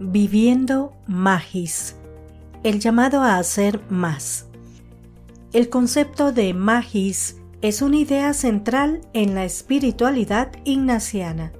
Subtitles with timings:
[0.00, 1.94] Viviendo Magis.
[2.64, 4.46] El llamado a hacer más.
[5.52, 11.52] El concepto de Magis es una idea central en la espiritualidad ignaciana,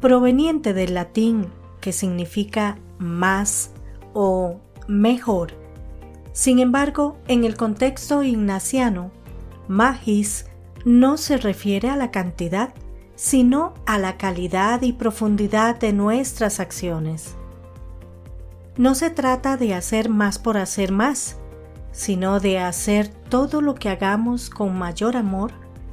[0.00, 1.48] proveniente del latín
[1.80, 3.72] que significa más
[4.14, 5.54] o mejor.
[6.32, 9.10] Sin embargo, en el contexto ignaciano,
[9.66, 10.46] magis
[10.84, 12.72] no se refiere a la cantidad,
[13.22, 17.36] sino a la calidad y profundidad de nuestras acciones.
[18.76, 21.36] No se trata de hacer más por hacer más,
[21.92, 25.52] sino de hacer todo lo que hagamos con mayor amor,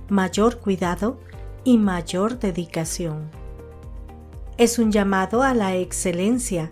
[0.09, 1.19] mayor cuidado
[1.63, 3.29] y mayor dedicación.
[4.57, 6.71] Es un llamado a la excelencia,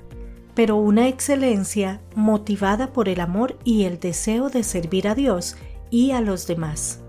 [0.55, 5.55] pero una excelencia motivada por el amor y el deseo de servir a Dios
[5.91, 7.02] y a los demás.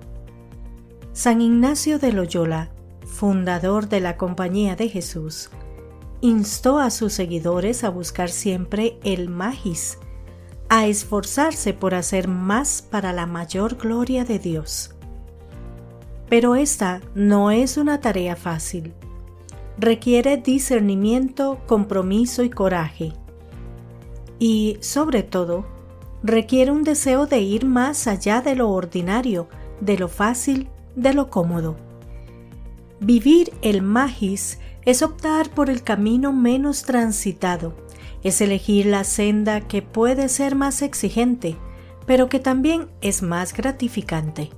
[1.15, 2.73] San Ignacio de Loyola
[3.09, 5.51] fundador de la Compañía de Jesús,
[6.21, 9.99] instó a sus seguidores a buscar siempre el magis,
[10.69, 14.95] a esforzarse por hacer más para la mayor gloria de Dios.
[16.29, 18.93] Pero esta no es una tarea fácil.
[19.79, 23.13] Requiere discernimiento, compromiso y coraje.
[24.39, 25.67] Y, sobre todo,
[26.23, 29.49] requiere un deseo de ir más allá de lo ordinario,
[29.81, 31.88] de lo fácil, de lo cómodo.
[33.01, 37.75] Vivir el magis es optar por el camino menos transitado,
[38.25, 41.57] es elegir la senda que puede ser más exigente,
[42.07, 44.51] pero que también es más gratificante.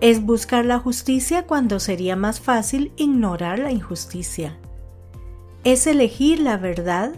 [0.00, 4.58] Es buscar la justicia cuando sería más fácil ignorar la injusticia.
[5.64, 7.12] Es elegir la verdad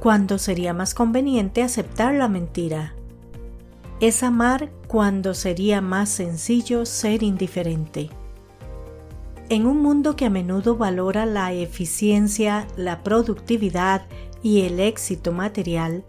[0.00, 2.94] cuando sería más conveniente aceptar la mentira.
[4.00, 8.10] Es amar cuando sería más sencillo ser indiferente.
[9.50, 14.02] En un mundo que a menudo valora la eficiencia, la productividad
[14.44, 16.04] y el éxito material,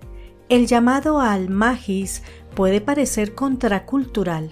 [0.47, 2.21] el llamado al magis
[2.53, 4.51] puede parecer contracultural.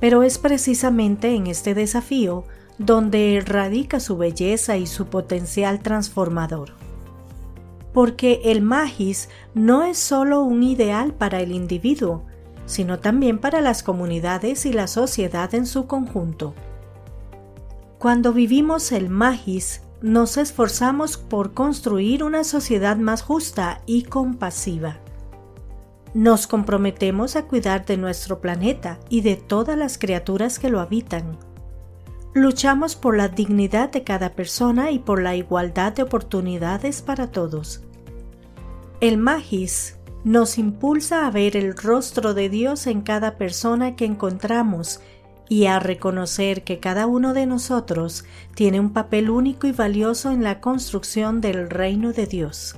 [0.00, 2.42] Pero es precisamente en este desafío
[2.78, 6.72] donde radica su belleza y su potencial transformador.
[7.92, 12.24] Porque el magis no es solo un ideal para el individuo,
[12.66, 16.52] sino también para las comunidades y la sociedad en su conjunto.
[18.00, 25.00] Cuando vivimos el magis, nos esforzamos por construir una sociedad más justa y compasiva.
[26.14, 31.36] Nos comprometemos a cuidar de nuestro planeta y de todas las criaturas que lo habitan.
[32.32, 37.82] Luchamos por la dignidad de cada persona y por la igualdad de oportunidades para todos.
[39.02, 45.02] El magis nos impulsa a ver el rostro de Dios en cada persona que encontramos
[45.50, 48.24] y a reconocer que cada uno de nosotros
[48.54, 52.76] tiene un papel único y valioso en la construcción del reino de Dios.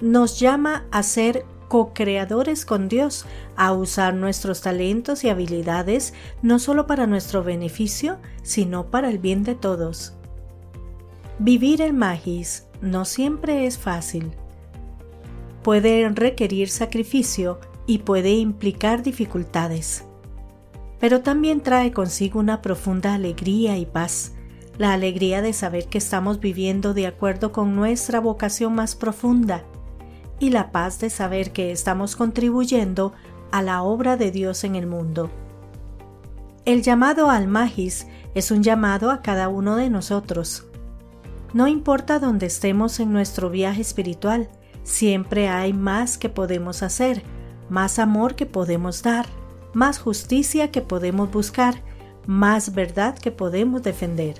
[0.00, 6.86] Nos llama a ser co-creadores con Dios, a usar nuestros talentos y habilidades no solo
[6.86, 10.14] para nuestro beneficio, sino para el bien de todos.
[11.40, 14.30] Vivir el magis no siempre es fácil.
[15.64, 20.04] Puede requerir sacrificio y puede implicar dificultades
[21.00, 24.34] pero también trae consigo una profunda alegría y paz,
[24.78, 29.64] la alegría de saber que estamos viviendo de acuerdo con nuestra vocación más profunda,
[30.38, 33.12] y la paz de saber que estamos contribuyendo
[33.50, 35.30] a la obra de Dios en el mundo.
[36.66, 40.66] El llamado al magis es un llamado a cada uno de nosotros.
[41.52, 44.50] No importa dónde estemos en nuestro viaje espiritual,
[44.82, 47.22] siempre hay más que podemos hacer,
[47.70, 49.39] más amor que podemos dar
[49.72, 51.82] más justicia que podemos buscar,
[52.26, 54.36] más verdad que podemos defender.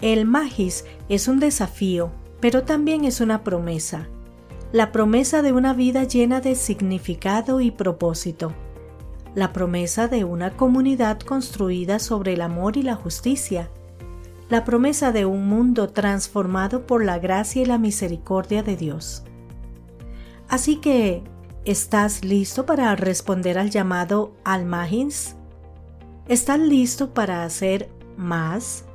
[0.00, 2.10] El magis es un desafío,
[2.40, 4.08] pero también es una promesa.
[4.72, 8.52] La promesa de una vida llena de significado y propósito.
[9.34, 13.68] La promesa de una comunidad construida sobre el amor y la justicia.
[14.48, 19.22] La promesa de un mundo transformado por la gracia y la misericordia de Dios.
[20.48, 21.22] Así que
[21.66, 25.36] ¿Estás listo para responder al llamado al Magins?
[26.26, 28.86] ¿Estás listo para hacer más?